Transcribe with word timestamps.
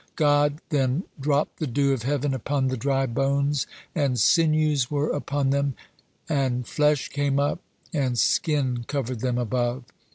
God 0.15 0.61
then 0.69 1.03
dropped 1.19 1.59
the 1.59 1.67
dew 1.67 1.93
of 1.93 2.01
heaven 2.01 2.33
upon 2.33 2.69
the 2.69 2.75
dry 2.75 3.05
bones, 3.05 3.67
and 3.93 4.19
"sinews 4.19 4.89
were 4.89 5.11
upon 5.11 5.51
them, 5.51 5.75
and 6.27 6.65
flesh 6.65 7.09
came 7.09 7.39
up, 7.39 7.59
and 7.93 8.17
skin 8.17 8.83
covered 8.87 9.19
them 9.19 9.37
above." 9.37 9.83